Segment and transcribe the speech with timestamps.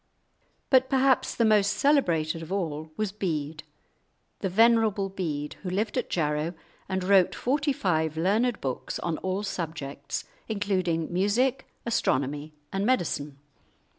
[0.71, 3.61] But perhaps the most celebrated of all was Bede,
[4.39, 6.55] the "Venerable Bede," who lived at Jarrow
[6.89, 13.37] and wrote forty five learned books on all subjects, including music, astronomy, and medicine.